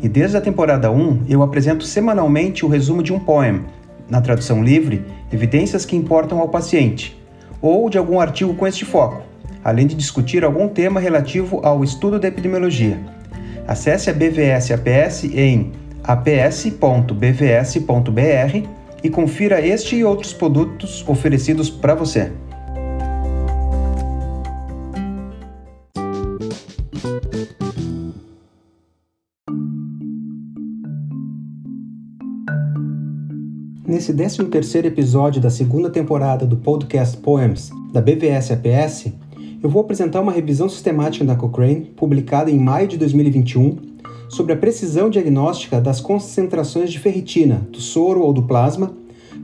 [0.00, 3.64] E desde a temporada 1 eu apresento semanalmente o resumo de um poema,
[4.08, 7.20] na tradução livre, evidências que importam ao paciente,
[7.60, 9.22] ou de algum artigo com este foco,
[9.64, 12.98] além de discutir algum tema relativo ao estudo da epidemiologia.
[13.66, 15.72] Acesse a BVS APS em
[16.04, 17.08] aps.bvs.br
[19.02, 22.32] e confira este e outros produtos oferecidos para você.
[33.88, 39.06] Nesse 13º episódio da segunda temporada do podcast Poems da BVS APS,
[39.62, 43.78] eu vou apresentar uma revisão sistemática da Cochrane, publicada em maio de 2021,
[44.28, 48.92] sobre a precisão diagnóstica das concentrações de ferritina, do soro ou do plasma,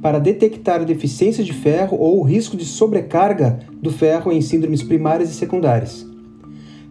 [0.03, 4.83] para detectar a deficiência de ferro ou o risco de sobrecarga do ferro em síndromes
[4.83, 6.07] primárias e secundárias.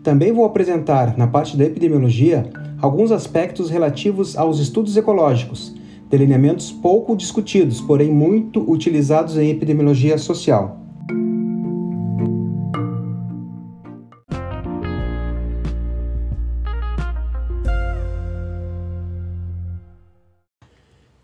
[0.01, 2.49] Também vou apresentar, na parte da epidemiologia,
[2.81, 5.82] alguns aspectos relativos aos estudos ecológicos,
[6.13, 10.77] delineamentos pouco discutidos, porém muito utilizados em epidemiologia social.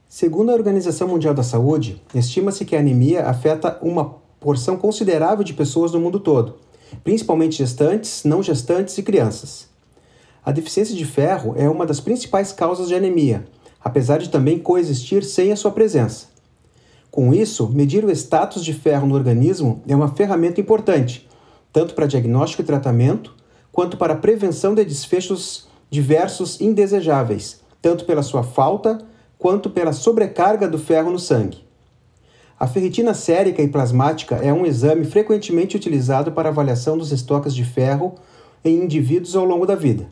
[0.07, 5.53] Segundo a Organização Mundial da Saúde, estima-se que a anemia afeta uma porção considerável de
[5.53, 6.55] pessoas no mundo todo,
[7.03, 9.69] principalmente gestantes, não gestantes e crianças.
[10.43, 13.45] A deficiência de ferro é uma das principais causas de anemia,
[13.83, 16.27] apesar de também coexistir sem a sua presença.
[17.11, 21.27] Com isso, medir o status de ferro no organismo é uma ferramenta importante,
[21.73, 23.35] tanto para diagnóstico e tratamento,
[23.71, 28.99] quanto para prevenção de desfechos diversos indesejáveis, tanto pela sua falta
[29.37, 31.63] quanto pela sobrecarga do ferro no sangue.
[32.59, 37.63] A ferritina sérica e plasmática é um exame frequentemente utilizado para avaliação dos estoques de
[37.63, 38.15] ferro
[38.65, 40.07] em indivíduos ao longo da vida.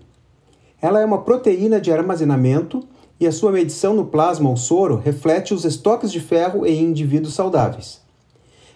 [0.81, 2.87] Ela é uma proteína de armazenamento
[3.19, 7.33] e a sua medição no plasma ou soro reflete os estoques de ferro em indivíduos
[7.33, 7.99] saudáveis.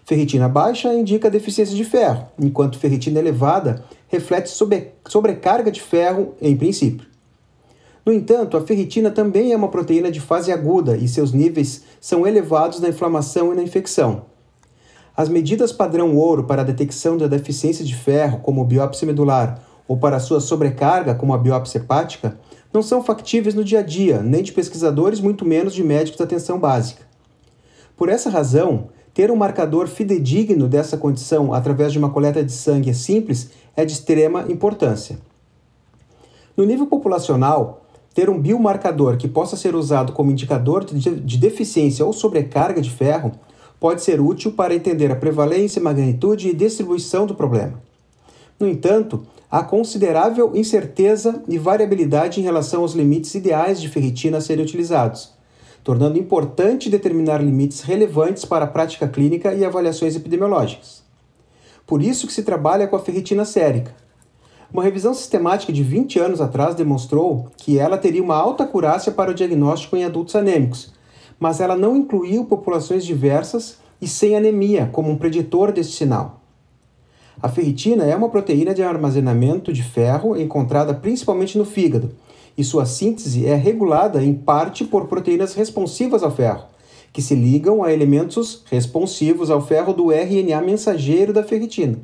[0.03, 6.55] Ferritina baixa indica deficiência de ferro, enquanto ferritina elevada reflete sobre, sobrecarga de ferro em
[6.57, 7.07] princípio.
[8.03, 12.25] No entanto, a ferritina também é uma proteína de fase aguda e seus níveis são
[12.25, 14.25] elevados na inflamação e na infecção.
[15.15, 19.97] As medidas padrão ouro para a detecção da deficiência de ferro, como biópsia medular, ou
[19.97, 22.39] para sua sobrecarga, como a biópsia hepática,
[22.71, 26.23] não são factíveis no dia a dia, nem de pesquisadores, muito menos de médicos da
[26.23, 27.01] atenção básica.
[27.97, 32.93] Por essa razão, ter um marcador fidedigno dessa condição através de uma coleta de sangue
[32.93, 35.19] simples é de extrema importância.
[36.55, 42.13] No nível populacional, ter um biomarcador que possa ser usado como indicador de deficiência ou
[42.13, 43.33] sobrecarga de ferro
[43.77, 47.81] pode ser útil para entender a prevalência, magnitude e distribuição do problema.
[48.57, 54.41] No entanto, há considerável incerteza e variabilidade em relação aos limites ideais de ferritina a
[54.41, 55.33] serem utilizados,
[55.83, 61.03] tornando importante determinar limites relevantes para a prática clínica e avaliações epidemiológicas.
[61.85, 63.93] Por isso que se trabalha com a ferritina sérica.
[64.71, 69.31] Uma revisão sistemática de 20 anos atrás demonstrou que ela teria uma alta acurácia para
[69.31, 70.93] o diagnóstico em adultos anêmicos,
[71.37, 76.40] mas ela não incluiu populações diversas e sem anemia como um preditor desse sinal.
[77.41, 82.11] A ferritina é uma proteína de armazenamento de ferro encontrada principalmente no fígado,
[82.55, 86.65] e sua síntese é regulada em parte por proteínas responsivas ao ferro,
[87.11, 91.97] que se ligam a elementos responsivos ao ferro do RNA mensageiro da ferritina.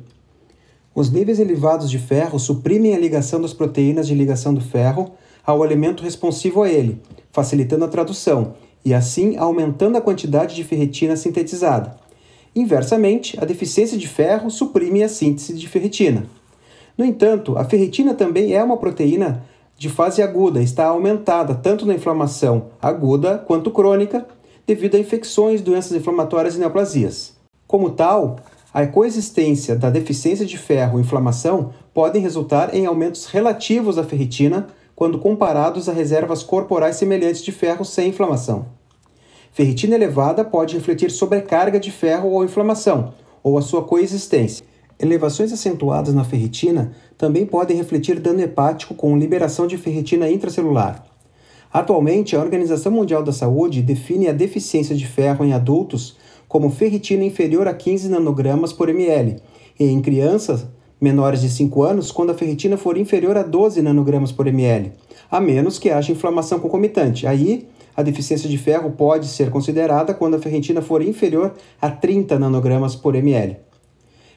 [0.92, 5.12] Os níveis elevados de ferro suprimem a ligação das proteínas de ligação do ferro
[5.46, 7.00] ao elemento responsivo a ele,
[7.30, 12.07] facilitando a tradução e assim aumentando a quantidade de ferritina sintetizada
[12.58, 16.26] Inversamente, a deficiência de ferro suprime a síntese de ferritina.
[16.98, 19.44] No entanto, a ferritina também é uma proteína
[19.76, 24.26] de fase aguda, está aumentada tanto na inflamação aguda quanto crônica,
[24.66, 27.36] devido a infecções, doenças inflamatórias e neoplasias.
[27.64, 28.40] Como tal,
[28.74, 34.66] a coexistência da deficiência de ferro e inflamação podem resultar em aumentos relativos da ferritina
[34.96, 38.66] quando comparados a reservas corporais semelhantes de ferro sem inflamação.
[39.52, 43.12] Ferritina elevada pode refletir sobrecarga de ferro ou inflamação,
[43.42, 44.64] ou a sua coexistência.
[44.98, 51.04] Elevações acentuadas na ferritina também podem refletir dano hepático com liberação de ferritina intracelular.
[51.72, 56.16] Atualmente, a Organização Mundial da Saúde define a deficiência de ferro em adultos
[56.48, 59.36] como ferritina inferior a 15 nanogramas por ml,
[59.78, 60.66] e em crianças
[61.00, 64.92] menores de 5 anos quando a ferritina for inferior a 12 nanogramas por ml,
[65.30, 67.26] a menos que haja inflamação concomitante.
[67.26, 67.68] Aí,
[67.98, 72.94] a deficiência de ferro pode ser considerada quando a ferritina for inferior a 30 nanogramas
[72.94, 73.56] por ml.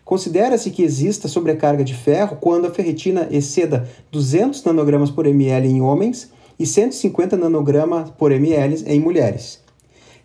[0.03, 5.79] Considera-se que exista sobrecarga de ferro quando a ferritina exceda 200 nanogramas por ml em
[5.79, 9.61] homens e 150 nanogramas por ml em mulheres.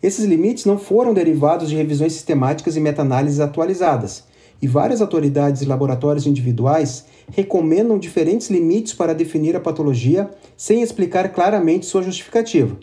[0.01, 4.23] Esses limites não foram derivados de revisões sistemáticas e meta-análises atualizadas,
[4.59, 11.31] e várias autoridades e laboratórios individuais recomendam diferentes limites para definir a patologia sem explicar
[11.31, 12.75] claramente sua justificativa.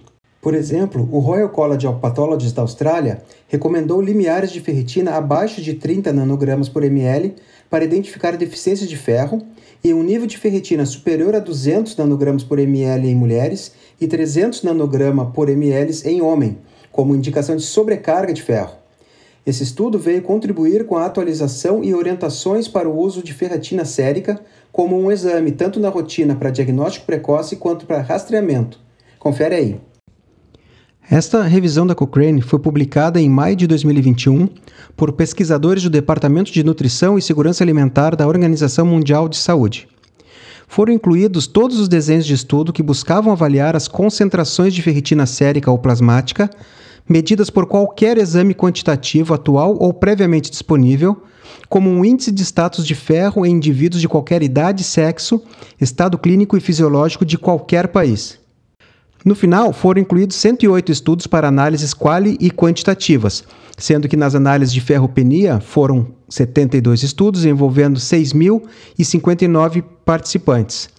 [0.45, 5.73] Por exemplo, o Royal College of Pathologists da Austrália recomendou limiares de ferritina abaixo de
[5.73, 7.35] 30 nanogramas por ml
[7.71, 9.41] para identificar deficiência de ferro
[9.83, 14.63] e um nível de ferritina superior a 200 nanogramas por ml em mulheres e 300
[14.65, 16.59] nanogramas por ml em homem,
[16.93, 18.75] como indicação de sobrecarga de ferro.
[19.47, 24.39] Esse estudo veio contribuir com a atualização e orientações para o uso de ferritina sérica
[24.71, 28.79] como um exame tanto na rotina para diagnóstico precoce quanto para rastreamento.
[29.19, 29.94] Confere aí.
[31.11, 34.49] Esta revisão da Cochrane foi publicada em maio de 2021
[34.97, 39.87] por pesquisadores do Departamento de Nutrição e Segurança Alimentar da Organização Mundial de Saúde.
[40.67, 45.71] Foram incluídos todos os desenhos de estudo que buscavam avaliar as concentrações de ferritina sérica
[45.71, 46.49] ou plasmática
[47.07, 51.23] medidas por qualquer exame quantitativo atual ou previamente disponível,
[51.69, 55.43] como um índice de status de ferro em indivíduos de qualquer idade, sexo,
[55.79, 58.43] estado clínico e fisiológico de qualquer país.
[59.25, 63.43] No final, foram incluídos 108 estudos para análises quali e quantitativas,
[63.79, 70.91] sendo que nas análises de ferropenia foram 72 estudos envolvendo 6.059 participantes.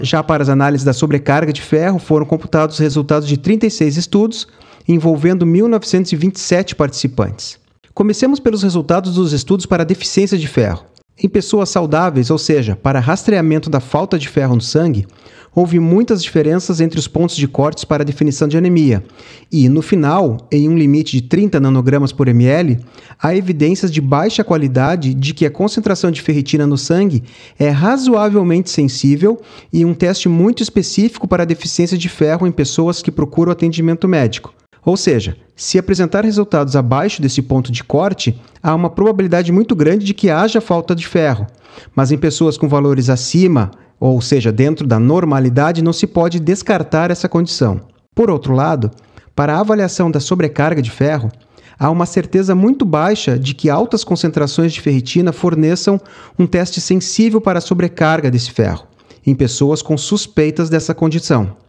[0.00, 4.48] Já para as análises da sobrecarga de ferro, foram computados os resultados de 36 estudos,
[4.88, 7.58] envolvendo 1.927 participantes.
[7.92, 10.84] Comecemos pelos resultados dos estudos para deficiência de ferro.
[11.16, 15.06] Em pessoas saudáveis, ou seja, para rastreamento da falta de ferro no sangue,
[15.54, 19.04] houve muitas diferenças entre os pontos de cortes para definição de anemia,
[19.50, 22.80] e, no final, em um limite de 30 nanogramas por ml,
[23.16, 27.22] há evidências de baixa qualidade de que a concentração de ferritina no sangue
[27.56, 29.40] é razoavelmente sensível
[29.72, 34.08] e um teste muito específico para a deficiência de ferro em pessoas que procuram atendimento
[34.08, 34.52] médico.
[34.84, 40.04] Ou seja, se apresentar resultados abaixo desse ponto de corte, há uma probabilidade muito grande
[40.04, 41.46] de que haja falta de ferro.
[41.94, 47.10] Mas em pessoas com valores acima, ou seja, dentro da normalidade, não se pode descartar
[47.10, 47.80] essa condição.
[48.14, 48.90] Por outro lado,
[49.34, 51.32] para a avaliação da sobrecarga de ferro,
[51.78, 55.98] há uma certeza muito baixa de que altas concentrações de ferritina forneçam
[56.38, 58.86] um teste sensível para a sobrecarga desse ferro,
[59.26, 61.63] em pessoas com suspeitas dessa condição.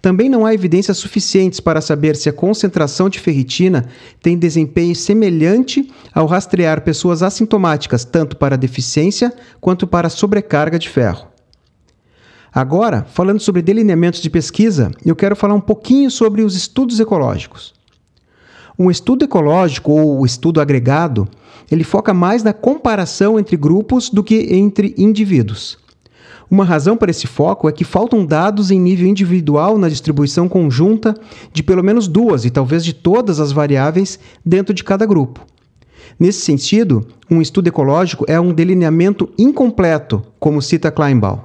[0.00, 3.86] Também não há evidências suficientes para saber se a concentração de ferritina
[4.22, 11.28] tem desempenho semelhante ao rastrear pessoas assintomáticas, tanto para deficiência quanto para sobrecarga de ferro.
[12.52, 17.74] Agora, falando sobre delineamentos de pesquisa, eu quero falar um pouquinho sobre os estudos ecológicos.
[18.78, 21.28] Um estudo ecológico ou estudo agregado,
[21.70, 25.78] ele foca mais na comparação entre grupos do que entre indivíduos.
[26.50, 31.14] Uma razão para esse foco é que faltam dados em nível individual na distribuição conjunta
[31.52, 35.44] de pelo menos duas e talvez de todas as variáveis dentro de cada grupo.
[36.18, 41.40] Nesse sentido, um estudo ecológico é um delineamento incompleto, como cita Kleinbaum.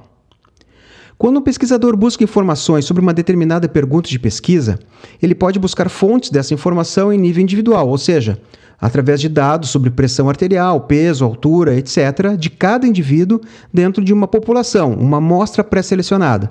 [1.18, 4.78] Quando um pesquisador busca informações sobre uma determinada pergunta de pesquisa,
[5.20, 8.40] ele pode buscar fontes dessa informação em nível individual, ou seja,
[8.82, 13.40] através de dados sobre pressão arterial, peso, altura, etc., de cada indivíduo
[13.72, 16.50] dentro de uma população, uma amostra pré-selecionada.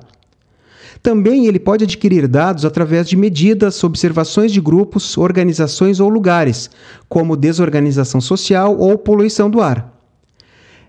[1.04, 6.70] Também ele pode adquirir dados através de medidas, observações de grupos, organizações ou lugares,
[7.10, 9.92] como desorganização social ou poluição do ar.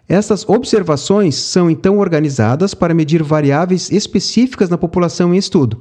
[0.09, 5.81] Essas observações são então organizadas para medir variáveis específicas na população em estudo.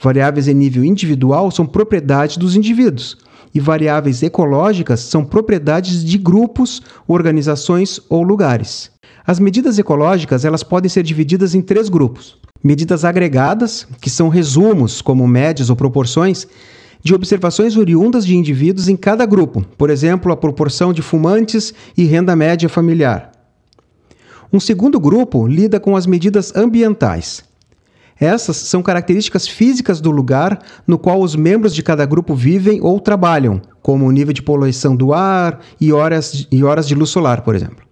[0.00, 3.16] Variáveis em nível individual são propriedade dos indivíduos,
[3.54, 8.90] e variáveis ecológicas são propriedades de grupos, organizações ou lugares.
[9.26, 15.00] As medidas ecológicas elas podem ser divididas em três grupos: medidas agregadas, que são resumos,
[15.00, 16.46] como médias ou proporções,
[17.02, 22.04] de observações oriundas de indivíduos em cada grupo, por exemplo, a proporção de fumantes e
[22.04, 23.30] renda média familiar.
[24.52, 27.44] Um segundo grupo lida com as medidas ambientais.
[28.24, 32.98] Essas são características físicas do lugar no qual os membros de cada grupo vivem ou
[32.98, 37.42] trabalham, como o nível de poluição do ar e horas, e horas de luz solar,
[37.42, 37.84] por exemplo.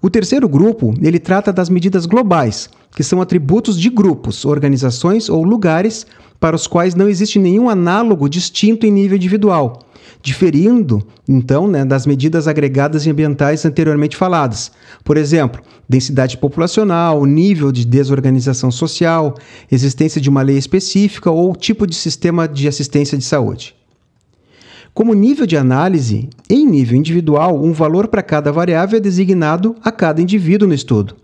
[0.00, 5.44] O terceiro grupo, ele trata das medidas globais, que são atributos de grupos, organizações ou
[5.44, 6.04] lugares
[6.40, 9.78] para os quais não existe nenhum análogo distinto em nível individual,
[10.22, 14.72] diferindo, então, né, das medidas agregadas e ambientais anteriormente faladas.
[15.04, 19.34] Por exemplo, densidade populacional, nível de desorganização social,
[19.70, 23.74] existência de uma lei específica ou tipo de sistema de assistência de saúde.
[24.94, 29.90] Como nível de análise, em nível individual, um valor para cada variável é designado a
[29.90, 31.16] cada indivíduo no estudo.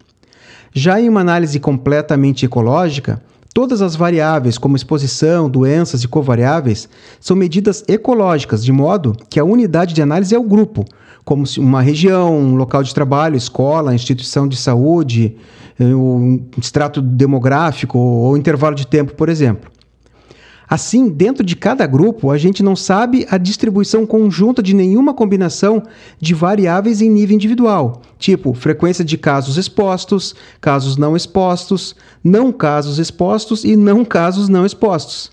[0.73, 3.23] Já em uma análise completamente ecológica,
[3.59, 6.89] Todas as variáveis, como exposição, doenças e covariáveis,
[7.19, 10.85] são medidas ecológicas, de modo que a unidade de análise é o grupo,
[11.25, 15.35] como uma região, um local de trabalho, escola, instituição de saúde,
[15.81, 19.69] um eh, extrato demográfico ou intervalo de tempo, por exemplo.
[20.69, 25.83] Assim, dentro de cada grupo, a gente não sabe a distribuição conjunta de nenhuma combinação
[26.21, 32.99] de variáveis em nível individual, tipo frequência de casos expostos, casos não expostos, não casos
[32.99, 35.31] expostos e não casos não expostos.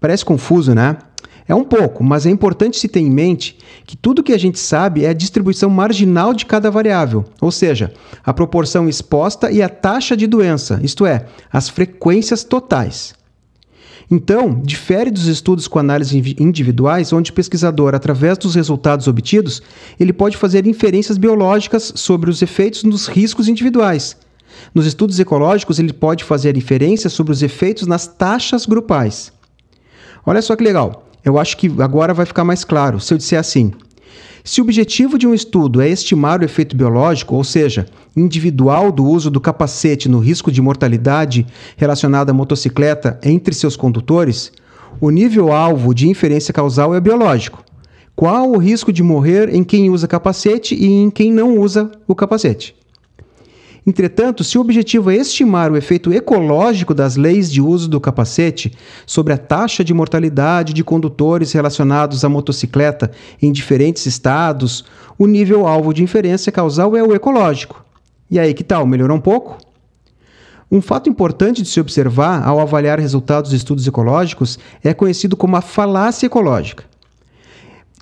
[0.00, 0.98] Parece confuso, né?
[1.46, 4.58] É um pouco, mas é importante se ter em mente que tudo que a gente
[4.58, 9.68] sabe é a distribuição marginal de cada variável, ou seja, a proporção exposta e a
[9.68, 13.17] taxa de doença, isto é, as frequências totais.
[14.10, 19.62] Então, difere dos estudos com análises individuais, onde o pesquisador, através dos resultados obtidos,
[20.00, 24.16] ele pode fazer inferências biológicas sobre os efeitos nos riscos individuais.
[24.74, 29.30] Nos estudos ecológicos, ele pode fazer inferências sobre os efeitos nas taxas grupais.
[30.24, 31.06] Olha só que legal.
[31.24, 33.72] Eu acho que agora vai ficar mais claro se eu disser assim:
[34.48, 37.86] se o objetivo de um estudo é estimar o efeito biológico, ou seja,
[38.16, 44.50] individual do uso do capacete no risco de mortalidade relacionado à motocicleta entre seus condutores,
[45.02, 47.62] o nível alvo de inferência causal é biológico.
[48.16, 52.14] Qual o risco de morrer em quem usa capacete e em quem não usa o
[52.14, 52.74] capacete?
[53.88, 58.70] Entretanto, se o objetivo é estimar o efeito ecológico das leis de uso do capacete
[59.06, 64.84] sobre a taxa de mortalidade de condutores relacionados à motocicleta em diferentes estados,
[65.18, 67.82] o nível alvo de inferência causal é o ecológico.
[68.30, 68.84] E aí, que tal?
[68.84, 69.56] Melhorou um pouco?
[70.70, 75.56] Um fato importante de se observar ao avaliar resultados de estudos ecológicos é conhecido como
[75.56, 76.84] a falácia ecológica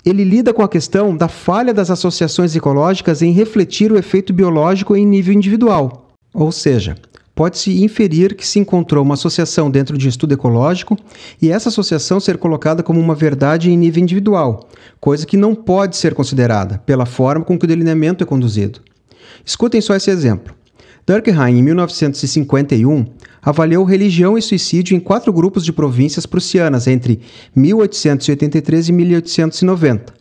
[0.09, 4.95] ele lida com a questão da falha das associações ecológicas em refletir o efeito biológico
[4.95, 6.09] em nível individual.
[6.33, 6.95] Ou seja,
[7.35, 10.97] pode-se inferir que se encontrou uma associação dentro de um estudo ecológico
[11.41, 15.97] e essa associação ser colocada como uma verdade em nível individual, coisa que não pode
[15.97, 18.79] ser considerada pela forma com que o delineamento é conduzido.
[19.45, 20.55] Escutem só esse exemplo.
[21.07, 23.05] Durkheim, em 1951,
[23.41, 27.21] avaliou religião e suicídio em quatro grupos de províncias prussianas entre
[27.55, 30.13] 1883 e 1890.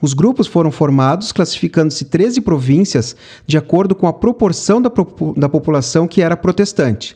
[0.00, 3.14] Os grupos foram formados classificando-se 13 províncias
[3.46, 4.90] de acordo com a proporção da,
[5.36, 7.14] da população que era protestante.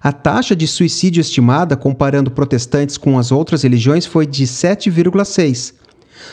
[0.00, 5.74] A taxa de suicídio estimada, comparando protestantes com as outras religiões, foi de 7,6.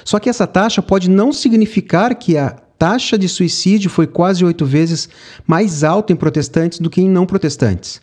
[0.06, 4.66] Só que essa taxa pode não significar que a taxa de suicídio foi quase oito
[4.66, 5.08] vezes
[5.46, 8.00] mais alta em protestantes do que em não protestantes.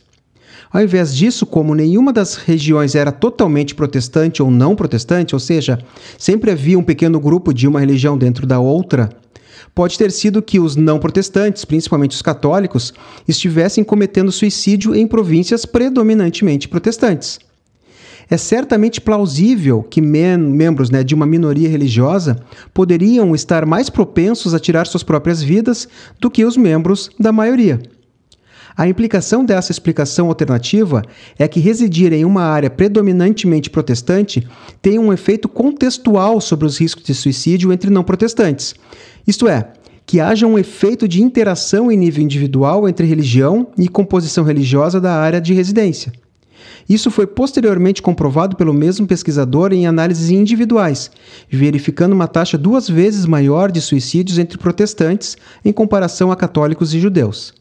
[0.73, 5.81] Ao invés disso, como nenhuma das regiões era totalmente protestante ou não protestante, ou seja,
[6.17, 9.09] sempre havia um pequeno grupo de uma religião dentro da outra,
[9.75, 12.95] pode ter sido que os não protestantes, principalmente os católicos,
[13.27, 17.41] estivessem cometendo suicídio em províncias predominantemente protestantes.
[18.31, 22.39] É certamente plausível que membros né, de uma minoria religiosa
[22.75, 25.89] poderiam estar mais propensos a tirar suas próprias vidas
[26.21, 27.81] do que os membros da maioria.
[28.77, 31.03] A implicação dessa explicação alternativa
[31.37, 34.47] é que residir em uma área predominantemente protestante
[34.81, 38.77] tem um efeito contextual sobre os riscos de suicídio entre não protestantes.
[39.27, 39.73] Isto é,
[40.07, 45.15] que haja um efeito de interação em nível individual entre religião e composição religiosa da
[45.15, 46.13] área de residência.
[46.89, 51.11] Isso foi posteriormente comprovado pelo mesmo pesquisador em análises individuais,
[51.51, 57.01] verificando uma taxa duas vezes maior de suicídios entre protestantes em comparação a católicos e
[57.01, 57.53] judeus.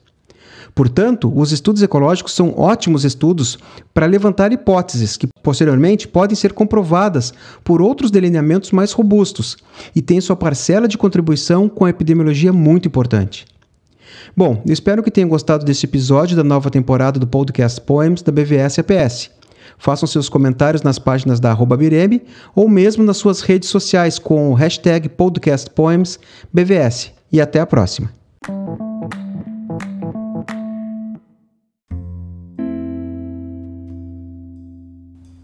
[0.78, 3.58] Portanto, os estudos ecológicos são ótimos estudos
[3.96, 9.58] para levantar hipóteses que, posteriormente, podem ser comprovadas por outros delineamentos mais robustos
[9.96, 13.48] e têm sua parcela de contribuição com a epidemiologia muito importante.
[14.38, 18.78] Bom, espero que tenham gostado desse episódio da nova temporada do podcast Poems da BVS
[18.78, 19.32] APS.
[19.80, 21.76] Façam seus comentários nas páginas da arroba
[22.56, 27.14] ou mesmo nas suas redes sociais com o hashtag podcastpoemsbvs.
[27.32, 28.14] E até a próxima.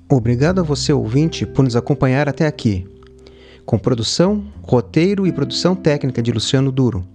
[0.07, 2.87] Obrigado a você, ouvinte, por nos acompanhar até aqui.
[3.65, 7.11] Com produção, roteiro e produção técnica de Luciano Duro.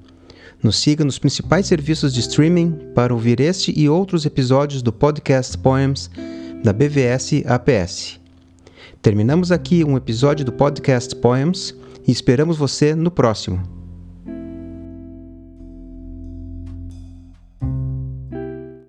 [0.63, 5.57] Nos siga nos principais serviços de streaming para ouvir este e outros episódios do podcast
[5.57, 6.11] Poems
[6.65, 8.19] da BVS APS.
[9.01, 11.75] Terminamos aqui um episódio do podcast Poems
[12.07, 13.78] e esperamos você no próximo.